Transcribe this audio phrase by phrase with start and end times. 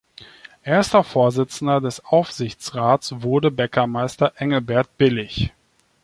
[0.63, 5.53] Erster Vorsitzender des Aufsichtsrates wurde Bäckermeister Engelbert Billich.